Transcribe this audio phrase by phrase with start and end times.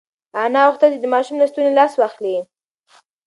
[0.43, 2.35] انا غوښتل چې د ماشوم له ستوني لاس واخلي.